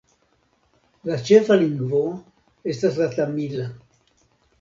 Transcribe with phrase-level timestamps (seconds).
[1.09, 1.99] La ĉefa lingvo
[2.73, 3.67] estas la tamila.